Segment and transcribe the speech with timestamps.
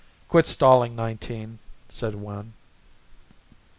[0.27, 2.53] "Quit stalling, Nineteen," said Wynn.